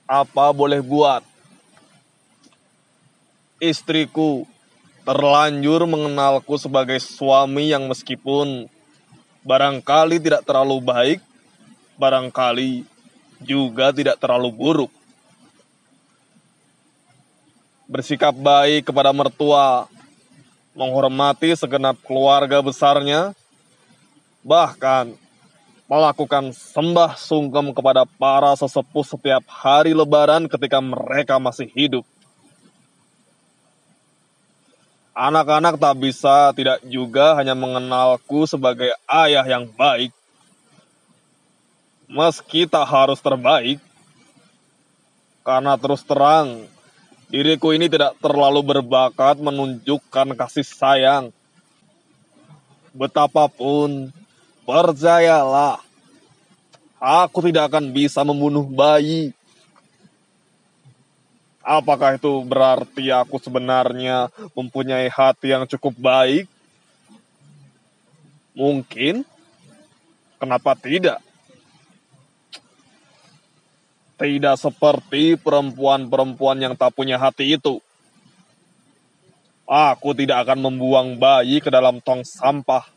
Apa 0.03 0.51
boleh 0.51 0.83
buat? 0.83 1.23
Istriku 3.57 4.43
terlanjur 5.07 5.87
mengenalku 5.87 6.59
sebagai 6.59 6.99
suami 6.99 7.71
yang 7.71 7.87
meskipun 7.87 8.67
barangkali 9.47 10.19
tidak 10.19 10.43
terlalu 10.43 10.83
baik, 10.83 11.19
barangkali 11.95 12.83
juga 13.39 13.95
tidak 13.95 14.19
terlalu 14.19 14.51
buruk. 14.51 14.91
Bersikap 17.87 18.35
baik 18.35 18.91
kepada 18.91 19.15
mertua, 19.15 19.87
menghormati 20.75 21.55
segenap 21.55 21.95
keluarga 22.03 22.59
besarnya, 22.59 23.31
bahkan 24.43 25.15
melakukan 25.87 26.51
sembah 26.51 27.15
sungkem 27.15 27.71
kepada 27.71 28.03
para 28.19 28.51
sesepuh 28.59 29.07
setiap 29.07 29.47
hari 29.47 29.95
lebaran 29.95 30.51
ketika 30.51 30.83
mereka 30.83 31.39
masih 31.39 31.71
hidup. 31.71 32.03
Anak-anak 35.17 35.81
tak 35.81 35.97
bisa 35.97 36.53
tidak 36.53 36.77
juga 36.85 37.33
hanya 37.41 37.57
mengenalku 37.57 38.45
sebagai 38.45 38.93
ayah 39.09 39.41
yang 39.49 39.65
baik. 39.73 40.13
Meski 42.05 42.69
tak 42.69 42.85
harus 42.85 43.17
terbaik, 43.17 43.81
karena 45.41 45.73
terus 45.81 46.05
terang, 46.05 46.69
diriku 47.33 47.73
ini 47.73 47.89
tidak 47.89 48.13
terlalu 48.21 48.61
berbakat 48.61 49.41
menunjukkan 49.41 50.37
kasih 50.37 50.63
sayang. 50.63 51.33
Betapapun 52.93 54.13
Percayalah, 54.67 55.79
aku 56.99 57.39
tidak 57.47 57.71
akan 57.71 57.95
bisa 57.95 58.19
membunuh 58.27 58.67
bayi. 58.67 59.31
Apakah 61.67 62.15
itu 62.15 62.31
berarti 62.47 63.11
aku 63.11 63.43
sebenarnya 63.43 64.31
mempunyai 64.55 65.11
hati 65.11 65.51
yang 65.51 65.67
cukup 65.67 65.99
baik? 65.99 66.47
Mungkin. 68.55 69.27
Kenapa 70.39 70.79
tidak? 70.79 71.19
Tidak 74.15 74.55
seperti 74.55 75.35
perempuan-perempuan 75.35 76.55
yang 76.55 76.73
tak 76.79 76.95
punya 76.95 77.19
hati 77.19 77.59
itu. 77.59 77.83
Aku 79.67 80.15
tidak 80.15 80.47
akan 80.47 80.71
membuang 80.71 81.19
bayi 81.19 81.59
ke 81.59 81.67
dalam 81.67 81.99
tong 81.99 82.23
sampah 82.23 82.87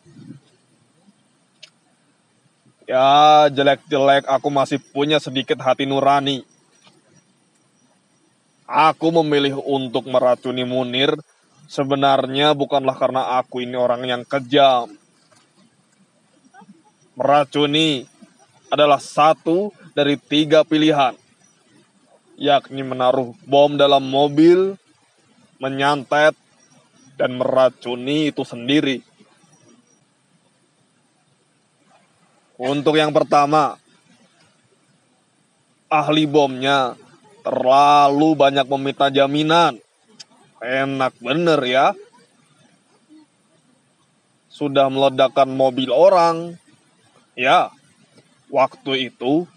Ya, 2.90 3.46
jelek-jelek 3.54 4.26
aku 4.26 4.50
masih 4.50 4.82
punya 4.82 5.22
sedikit 5.22 5.54
hati 5.62 5.86
nurani. 5.86 6.42
Aku 8.70 9.10
memilih 9.10 9.58
untuk 9.66 10.06
meracuni 10.06 10.62
Munir 10.62 11.18
sebenarnya 11.66 12.54
bukanlah 12.54 12.94
karena 12.94 13.42
aku 13.42 13.66
ini 13.66 13.74
orang 13.74 14.06
yang 14.06 14.22
kejam. 14.22 14.94
Meracuni 17.18 18.06
adalah 18.70 19.02
satu 19.02 19.74
dari 19.90 20.14
tiga 20.14 20.62
pilihan, 20.62 21.18
yakni 22.38 22.86
menaruh 22.86 23.34
bom 23.42 23.74
dalam 23.74 24.06
mobil, 24.06 24.78
menyantet, 25.58 26.38
dan 27.18 27.34
meracuni 27.34 28.30
itu 28.30 28.46
sendiri. 28.46 29.02
Untuk 32.54 32.94
yang 32.94 33.10
pertama, 33.10 33.82
ahli 35.90 36.22
bomnya 36.30 36.94
terlalu 37.50 38.38
banyak 38.38 38.62
meminta 38.70 39.10
jaminan. 39.10 39.74
Enak 40.62 41.18
bener 41.18 41.58
ya. 41.66 41.98
Sudah 44.46 44.86
meledakkan 44.86 45.50
mobil 45.50 45.90
orang. 45.90 46.54
Ya, 47.34 47.74
waktu 48.54 49.10
itu 49.10 49.50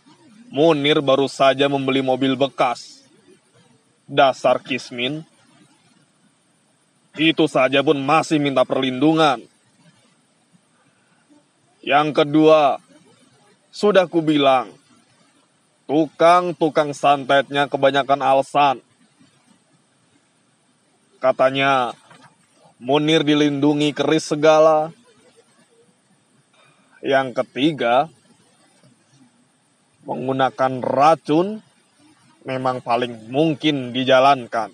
Munir 0.53 1.01
baru 1.01 1.25
saja 1.25 1.69
membeli 1.69 2.01
mobil 2.01 2.33
bekas. 2.33 3.05
Dasar 4.09 4.61
Kismin. 4.61 5.21
Itu 7.13 7.45
saja 7.45 7.81
pun 7.85 7.97
masih 8.01 8.41
minta 8.41 8.65
perlindungan. 8.65 9.41
Yang 11.81 12.09
kedua, 12.21 12.77
sudah 13.73 14.05
kubilang, 14.05 14.69
tukang-tukang 15.93 16.89
santetnya 16.89 17.69
kebanyakan 17.69 18.17
alasan. 18.25 18.81
Katanya, 21.21 21.93
Munir 22.81 23.21
dilindungi 23.21 23.93
keris 23.93 24.33
segala. 24.33 24.89
Yang 27.05 27.45
ketiga, 27.45 28.09
menggunakan 30.09 30.81
racun 30.81 31.61
memang 32.41 32.81
paling 32.81 33.29
mungkin 33.29 33.93
dijalankan. 33.93 34.73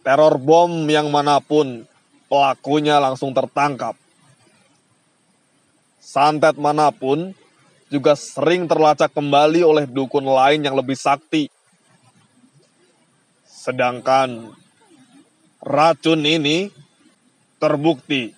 Teror 0.00 0.40
bom 0.40 0.88
yang 0.88 1.12
mana 1.12 1.44
pun 1.44 1.84
pelakunya 2.32 2.96
langsung 3.04 3.36
tertangkap. 3.36 4.00
Santet 6.00 6.56
mana 6.56 6.88
pun 6.88 7.36
juga 7.92 8.16
sering 8.16 8.64
terlacak 8.68 9.12
kembali 9.12 9.60
oleh 9.64 9.84
dukun 9.88 10.24
lain 10.24 10.60
yang 10.64 10.76
lebih 10.76 10.96
sakti. 10.96 11.48
Sedangkan 13.46 14.52
racun 15.64 16.20
ini 16.20 16.68
terbukti 17.56 18.36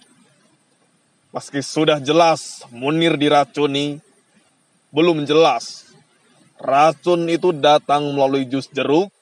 meski 1.35 1.61
sudah 1.61 1.99
jelas 1.99 2.63
Munir 2.71 3.19
diracuni 3.19 4.01
belum 4.95 5.29
jelas. 5.29 5.85
Racun 6.57 7.29
itu 7.29 7.53
datang 7.53 8.17
melalui 8.17 8.49
jus 8.49 8.65
jeruk, 8.73 9.13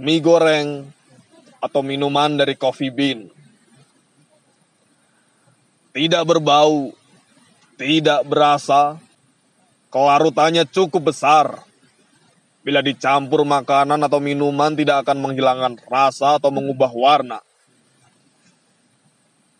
mie 0.00 0.16
goreng, 0.24 0.88
atau 1.60 1.84
minuman 1.84 2.40
dari 2.40 2.56
coffee 2.56 2.88
bean. 2.88 3.28
Tidak 5.92 6.24
berbau, 6.24 6.96
tidak 7.76 8.24
berasa, 8.24 8.96
kelarutannya 9.92 10.64
cukup 10.66 11.12
besar. 11.12 11.62
Bila 12.64 12.80
dicampur 12.80 13.44
makanan 13.44 14.00
atau 14.06 14.22
minuman 14.22 14.72
tidak 14.72 15.04
akan 15.06 15.18
menghilangkan 15.18 15.82
rasa 15.86 16.40
atau 16.40 16.48
mengubah 16.48 16.90
warna. 16.94 17.38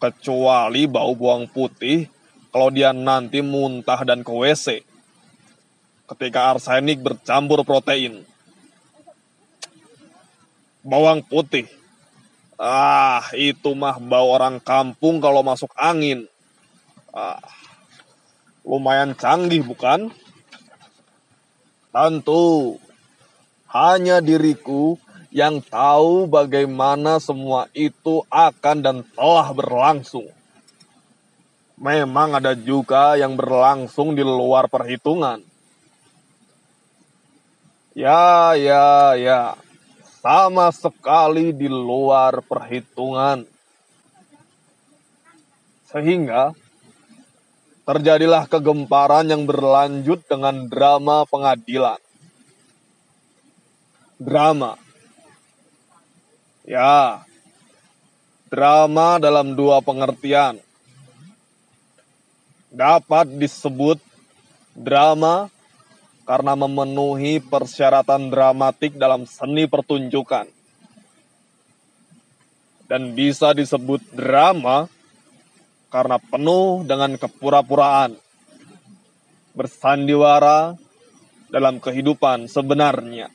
Kecuali 0.00 0.88
bau 0.90 1.14
bawang 1.14 1.46
putih 1.50 2.06
kalau 2.50 2.70
dia 2.74 2.90
nanti 2.90 3.38
muntah 3.42 4.02
dan 4.02 4.26
ke 4.26 4.30
WC 4.30 4.82
ketika 6.14 6.54
arsenik 6.54 7.02
bercampur 7.02 7.62
protein. 7.66 8.22
Bawang 10.82 11.22
putih. 11.22 11.66
Ah, 12.58 13.26
itu 13.34 13.74
mah 13.74 13.98
bau 13.98 14.30
orang 14.30 14.62
kampung 14.62 15.18
kalau 15.18 15.42
masuk 15.42 15.70
angin. 15.74 16.26
Ah, 17.10 17.42
lumayan 18.62 19.14
canggih 19.18 19.62
bukan? 19.66 20.10
Tentu, 21.92 22.80
hanya 23.68 24.24
diriku 24.24 24.96
yang 25.32 25.64
tahu 25.64 26.28
bagaimana 26.28 27.20
semua 27.20 27.68
itu 27.72 28.24
akan 28.28 28.76
dan 28.80 28.96
telah 29.16 29.48
berlangsung. 29.52 30.28
Memang 31.80 32.38
ada 32.38 32.52
juga 32.54 33.18
yang 33.18 33.34
berlangsung 33.34 34.14
di 34.14 34.22
luar 34.22 34.68
perhitungan. 34.68 35.42
Ya, 37.92 38.56
ya, 38.56 39.18
ya. 39.18 39.56
Sama 40.22 40.70
sekali 40.70 41.50
di 41.50 41.66
luar 41.66 42.40
perhitungan. 42.46 43.44
Sehingga 45.90 46.56
terjadilah 47.82 48.46
kegemparan 48.46 49.26
yang 49.26 49.42
berlanjut 49.42 50.22
dengan 50.30 50.70
drama 50.70 51.26
pengadilan. 51.26 51.98
Drama. 54.22 54.78
Ya, 56.62 57.26
drama 58.46 59.18
dalam 59.18 59.58
dua 59.58 59.82
pengertian. 59.82 60.62
Dapat 62.70 63.34
disebut 63.34 63.98
drama 64.78 65.50
karena 66.22 66.54
memenuhi 66.54 67.42
persyaratan 67.42 68.30
dramatik 68.30 68.94
dalam 68.94 69.26
seni 69.26 69.66
pertunjukan. 69.66 70.46
Dan 72.86 73.16
bisa 73.16 73.56
disebut 73.56 74.04
drama 74.14 74.86
karena 75.92 76.16
penuh 76.16 76.88
dengan 76.88 77.20
kepura-puraan, 77.20 78.16
bersandiwara 79.52 80.72
dalam 81.52 81.76
kehidupan 81.76 82.48
sebenarnya. 82.48 83.28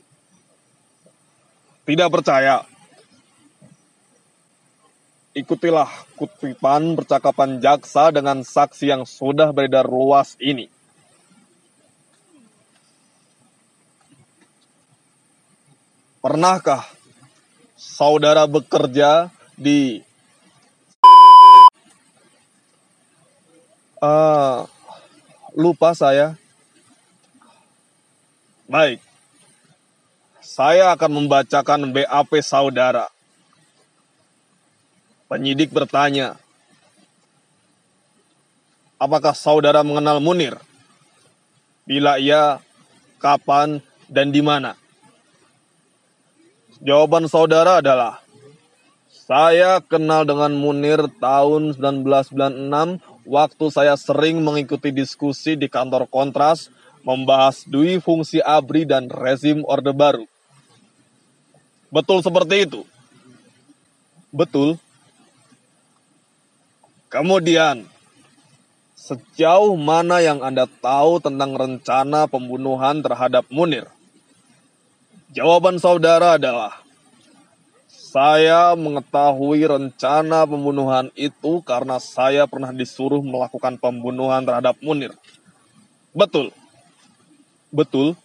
Tidak 1.86 2.10
percaya? 2.10 2.66
Ikutilah 5.38 5.88
kutipan 6.18 6.98
percakapan 6.98 7.62
jaksa 7.62 8.10
dengan 8.10 8.42
saksi 8.42 8.90
yang 8.90 9.06
sudah 9.06 9.54
beredar 9.54 9.86
luas 9.86 10.34
ini. 10.42 10.66
Pernahkah 16.26 16.90
saudara 17.78 18.50
bekerja 18.50 19.30
di 19.54 20.07
uh, 24.02 24.66
lupa 25.58 25.94
saya. 25.94 26.36
Baik. 28.68 29.00
Saya 30.44 30.92
akan 30.96 31.24
membacakan 31.24 31.94
BAP 31.94 32.32
saudara. 32.42 33.08
Penyidik 35.28 35.70
bertanya, 35.76 36.40
Apakah 38.98 39.38
saudara 39.38 39.86
mengenal 39.86 40.18
Munir? 40.18 40.58
Bila 41.86 42.18
iya, 42.18 42.58
kapan 43.22 43.78
dan 44.10 44.34
di 44.34 44.42
mana? 44.42 44.74
Jawaban 46.82 47.30
saudara 47.30 47.78
adalah 47.78 48.26
saya 49.30 49.78
kenal 49.86 50.26
dengan 50.26 50.50
Munir 50.58 51.06
tahun 51.22 51.78
1996 51.78 52.98
waktu 53.28 53.68
saya 53.68 53.94
sering 54.00 54.40
mengikuti 54.40 54.90
diskusi 54.90 55.60
di 55.60 55.68
kantor 55.68 56.08
Kontras 56.08 56.72
membahas 57.04 57.68
dui 57.68 58.00
fungsi 58.00 58.40
ABRI 58.40 58.88
dan 58.88 59.12
rezim 59.12 59.62
Orde 59.68 59.92
Baru. 59.92 60.26
Betul 61.92 62.24
seperti 62.24 62.68
itu? 62.68 62.82
Betul. 64.32 64.76
Kemudian, 67.08 67.88
sejauh 69.00 69.72
mana 69.80 70.20
yang 70.20 70.44
Anda 70.44 70.68
tahu 70.68 71.24
tentang 71.24 71.56
rencana 71.56 72.28
pembunuhan 72.28 73.00
terhadap 73.00 73.48
Munir? 73.48 73.88
Jawaban 75.32 75.80
saudara 75.80 76.36
adalah 76.36 76.84
saya 78.08 78.72
mengetahui 78.80 79.68
rencana 79.68 80.48
pembunuhan 80.48 81.12
itu 81.20 81.60
karena 81.60 82.00
saya 82.00 82.48
pernah 82.48 82.72
disuruh 82.72 83.20
melakukan 83.20 83.76
pembunuhan 83.76 84.48
terhadap 84.48 84.80
Munir. 84.80 85.12
Betul. 86.16 86.56
Betul. 87.68 88.16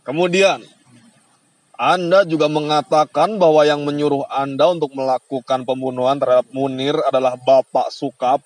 Kemudian, 0.00 0.64
Anda 1.76 2.24
juga 2.24 2.48
mengatakan 2.48 3.36
bahwa 3.36 3.68
yang 3.68 3.84
menyuruh 3.84 4.24
Anda 4.32 4.72
untuk 4.72 4.96
melakukan 4.96 5.68
pembunuhan 5.68 6.16
terhadap 6.16 6.48
Munir 6.56 6.96
adalah 7.04 7.36
Bapak 7.36 7.92
Sukap 7.92 8.40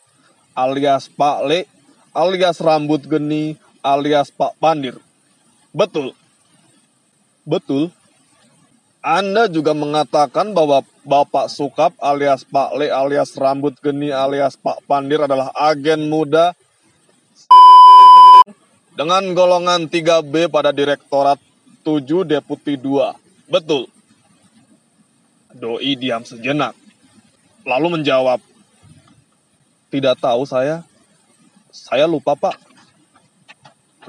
alias 0.55 1.07
Pak 1.11 1.39
Le 1.47 1.67
alias 2.11 2.59
Rambut 2.59 3.03
Geni 3.07 3.55
alias 3.83 4.35
Pak 4.35 4.59
Pandir. 4.59 4.99
Betul. 5.71 6.15
Betul. 7.47 7.95
Anda 9.05 9.53
juga 9.53 9.77
mengatakan 9.77 10.57
bahwa 10.57 10.81
Bapak 11.05 11.53
Sukap 11.53 11.93
alias 12.01 12.41
Pak 12.41 12.73
Le 12.81 12.89
alias 12.89 13.37
Rambut 13.37 13.77
Geni 13.77 14.09
alias 14.09 14.57
Pak 14.57 14.81
Pandir 14.89 15.21
adalah 15.21 15.53
agen 15.53 16.09
muda 16.09 16.57
dengan 18.97 19.21
golongan 19.37 19.93
3B 19.93 20.49
pada 20.49 20.73
Direktorat 20.73 21.37
7 21.85 22.25
Deputi 22.25 22.81
2. 22.81 23.53
Betul. 23.53 23.93
Doi 25.53 26.01
diam 26.01 26.25
sejenak. 26.25 26.73
Lalu 27.69 28.01
menjawab, 28.01 28.41
Tidak 29.93 30.17
tahu 30.19 30.43
saya. 30.49 30.83
Saya 31.71 32.09
lupa, 32.09 32.35
Pak. 32.35 32.57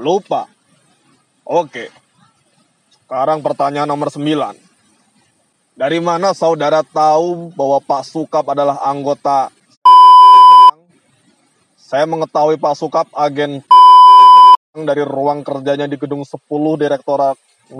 Lupa. 0.02 0.50
Oke. 1.46 1.94
Sekarang 2.90 3.46
pertanyaan 3.46 3.86
nomor 3.86 4.10
9. 4.10 4.65
Dari 5.76 6.00
mana 6.00 6.32
saudara 6.32 6.88
tahu 6.88 7.52
bahwa 7.52 7.84
Pak 7.84 8.08
Sukap 8.08 8.48
adalah 8.48 8.80
anggota 8.80 9.52
Saya 11.76 12.08
mengetahui 12.08 12.56
Pak 12.56 12.80
Sukap 12.80 13.12
agen 13.12 13.60
dari 14.72 15.04
ruang 15.04 15.44
kerjanya 15.44 15.84
di 15.84 16.00
gedung 16.00 16.24
10 16.24 16.40
Direktorat 16.80 17.36
007 17.72 17.76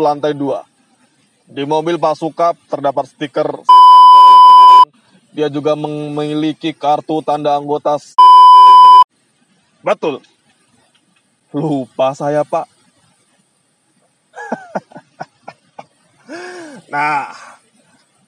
lantai 0.00 0.32
2. 0.32 1.52
Di 1.52 1.68
mobil 1.68 2.00
Pak 2.00 2.16
Sukap 2.16 2.56
terdapat 2.72 3.12
stiker 3.12 3.60
dia 5.36 5.52
juga 5.52 5.76
memiliki 5.76 6.72
kartu 6.72 7.20
tanda 7.20 7.52
anggota 7.52 8.00
Betul. 9.84 10.24
Lupa 11.52 12.16
saya, 12.16 12.40
Pak. 12.42 12.66
nah, 16.88 17.32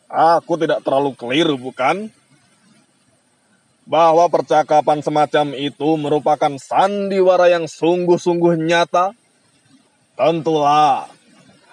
aku 0.09 0.61
tidak 0.61 0.85
terlalu 0.85 1.13
keliru, 1.17 1.57
bukan? 1.57 2.09
Bahwa 3.91 4.31
percakapan 4.31 5.03
semacam 5.03 5.57
itu 5.59 5.89
merupakan 5.99 6.53
sandiwara 6.61 7.51
yang 7.51 7.67
sungguh-sungguh 7.67 8.55
nyata? 8.63 9.13
Tentulah, 10.15 11.11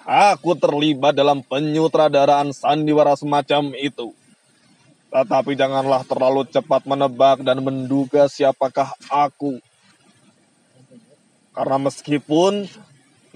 aku 0.08 0.56
terlibat 0.56 1.12
dalam 1.12 1.44
penyutradaraan 1.44 2.50
sandiwara 2.56 3.14
semacam 3.14 3.76
itu. 3.76 4.16
Tetapi 5.08 5.56
janganlah 5.56 6.04
terlalu 6.04 6.44
cepat 6.48 6.84
menebak 6.84 7.40
dan 7.40 7.60
menduga 7.64 8.28
siapakah 8.28 8.92
aku. 9.08 9.60
Karena 11.52 11.76
meskipun 11.80 12.68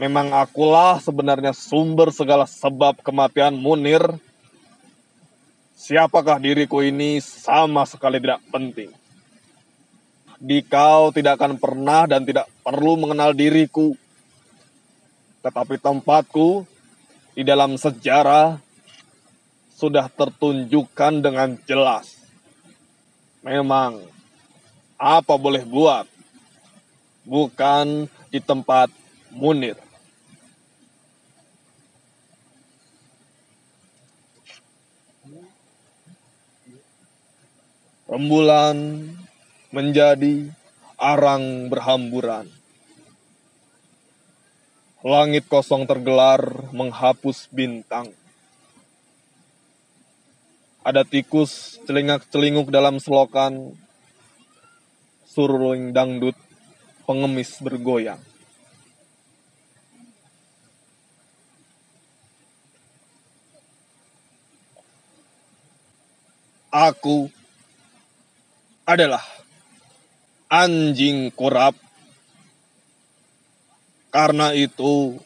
memang 0.03 0.35
akulah 0.35 0.99
sebenarnya 0.99 1.55
sumber 1.55 2.11
segala 2.11 2.43
sebab 2.43 3.07
kematian 3.07 3.55
Munir, 3.55 4.03
siapakah 5.79 6.43
diriku 6.43 6.83
ini 6.83 7.23
sama 7.23 7.87
sekali 7.87 8.19
tidak 8.19 8.43
penting. 8.51 8.91
Di 10.43 10.59
kau 10.67 11.15
tidak 11.15 11.39
akan 11.39 11.55
pernah 11.55 12.11
dan 12.11 12.27
tidak 12.27 12.51
perlu 12.67 12.99
mengenal 12.99 13.31
diriku. 13.31 13.95
Tetapi 15.39 15.79
tempatku 15.79 16.67
di 17.39 17.47
dalam 17.47 17.79
sejarah 17.79 18.59
sudah 19.79 20.11
tertunjukkan 20.11 21.23
dengan 21.23 21.55
jelas. 21.63 22.19
Memang, 23.47 24.03
apa 24.99 25.35
boleh 25.39 25.63
buat, 25.63 26.11
bukan 27.23 28.11
di 28.35 28.43
tempat 28.43 28.91
Munir. 29.31 29.92
Rembulan 38.13 39.09
menjadi 39.73 40.53
arang 41.01 41.73
berhamburan. 41.73 42.45
Langit 45.01 45.49
kosong 45.49 45.89
tergelar 45.89 46.69
menghapus 46.77 47.49
bintang. 47.49 48.13
Ada 50.85 51.09
tikus 51.09 51.81
celingak-celinguk 51.89 52.69
dalam 52.69 53.01
selokan, 53.01 53.81
suruling 55.25 55.97
dangdut, 55.97 56.37
pengemis 57.09 57.65
bergoyang. 57.65 58.21
Aku 66.69 67.33
adalah 68.95 69.25
anjing 70.53 71.33
kurap. 71.33 71.73
Karena 74.13 74.53
itu, 74.53 75.17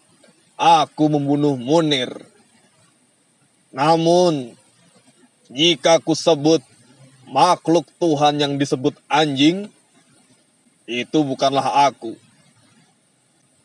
aku 0.55 1.05
membunuh 1.11 1.59
Munir. 1.59 2.22
Namun, 3.74 4.55
jika 5.50 5.98
ku 5.98 6.14
sebut 6.14 6.62
makhluk 7.26 7.90
Tuhan 7.98 8.38
yang 8.38 8.55
disebut 8.55 8.94
anjing, 9.11 9.66
itu 10.87 11.18
bukanlah 11.26 11.90
aku. 11.90 12.14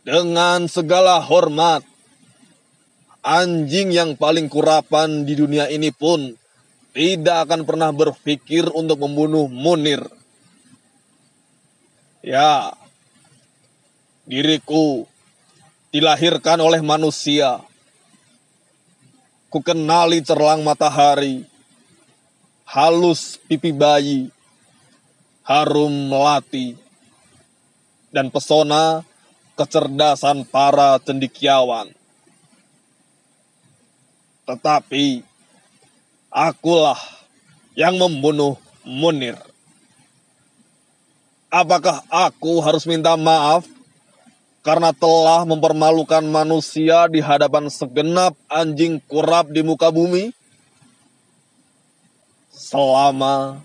Dengan 0.02 0.66
segala 0.66 1.22
hormat, 1.22 1.86
anjing 3.22 3.94
yang 3.94 4.18
paling 4.18 4.50
kurapan 4.50 5.30
di 5.30 5.38
dunia 5.38 5.70
ini 5.70 5.94
pun 5.94 6.41
tidak 6.92 7.48
akan 7.48 7.64
pernah 7.64 7.92
berpikir 7.96 8.68
untuk 8.76 9.00
membunuh 9.00 9.48
Munir. 9.48 10.04
Ya, 12.22 12.76
diriku 14.28 15.08
dilahirkan 15.90 16.60
oleh 16.62 16.84
manusia. 16.84 17.64
Ku 19.52 19.60
kenali 19.60 20.24
cerlang 20.24 20.64
matahari, 20.64 21.44
halus 22.64 23.36
pipi 23.52 23.76
bayi, 23.76 24.32
harum 25.44 25.92
melati, 26.08 26.80
dan 28.16 28.32
pesona 28.32 29.04
kecerdasan 29.60 30.48
para 30.48 30.96
cendikiawan. 31.04 31.92
Tetapi 34.48 35.31
akulah 36.32 36.98
yang 37.78 38.00
membunuh 38.00 38.58
Munir. 38.82 39.38
Apakah 41.54 42.02
aku 42.10 42.64
harus 42.66 42.90
minta 42.90 43.14
maaf 43.14 43.68
karena 44.66 44.90
telah 44.90 45.46
mempermalukan 45.46 46.26
manusia 46.26 47.06
di 47.12 47.22
hadapan 47.22 47.70
segenap 47.70 48.34
anjing 48.50 48.98
kurap 49.06 49.54
di 49.54 49.62
muka 49.62 49.94
bumi? 49.94 50.34
selama 52.72 53.60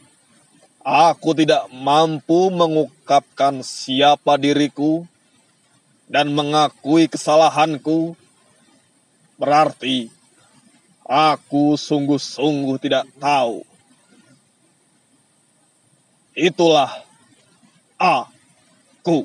aku 0.83 1.37
tidak 1.37 1.69
mampu 1.71 2.51
mengungkapkan 2.51 3.63
siapa 3.63 4.35
diriku 4.35 5.07
dan 6.11 6.35
mengakui 6.35 7.07
kesalahanku, 7.07 8.19
berarti 9.39 10.11
aku 11.07 11.79
sungguh-sungguh 11.79 12.77
tidak 12.83 13.07
tahu. 13.17 13.63
Itulah 16.37 16.91
aku. 17.97 19.25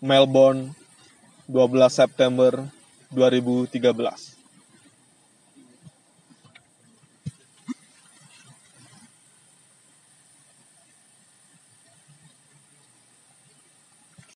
Melbourne, 0.00 0.72
12 1.44 1.92
September 1.92 2.64
2013 3.12 4.39